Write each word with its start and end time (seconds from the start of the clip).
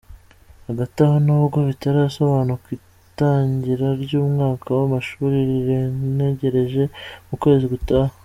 Hagati 0.67 0.97
aho, 1.05 1.15
nubwo 1.25 1.57
bitarasobanuka, 1.69 2.67
itangira 2.77 3.87
ry’umwaka 4.01 4.67
w’amashuri 4.77 5.37
rirenegereje 5.49 6.83
mu 7.27 7.35
kwezi 7.43 7.65
gutaha. 7.73 8.13